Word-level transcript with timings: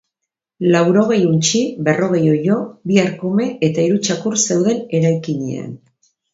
Laurogei 0.75 1.19
untxi, 1.31 1.61
berrogei 1.89 2.23
oilo, 2.31 2.57
bi 2.91 2.99
arkume 3.03 3.49
eta 3.71 3.87
hiru 3.87 4.03
txakur 4.09 4.41
zeuden 4.49 4.85
eraikinean. 5.03 5.73